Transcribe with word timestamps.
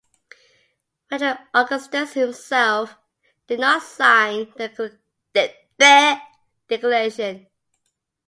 Frederick 1.09 1.41
Augustus 1.53 2.13
himself 2.13 2.95
did 3.45 3.59
not 3.59 3.83
sign 3.83 4.51
the 4.57 4.97
Declaration. 6.67 7.45